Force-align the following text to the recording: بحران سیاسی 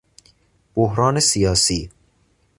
بحران 0.75 1.19
سیاسی 1.19 1.91